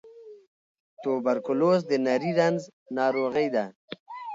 توبرکلوز 1.01 1.79
د 1.89 1.91
نري 2.05 2.31
رنځ 2.39 2.59
ناروغۍ 2.97 3.47
ده. 3.55 3.65